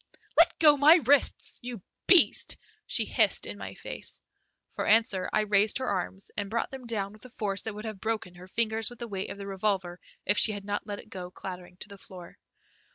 [0.35, 2.57] "Let go my wrists, you beast,"
[2.87, 4.19] she hissed in my face.
[4.73, 7.85] For answer I raised her arms and brought them down with a force that would
[7.85, 10.97] have broken her fingers with the weight of the revolver if she had not let
[10.97, 12.39] it go clattering to the floor.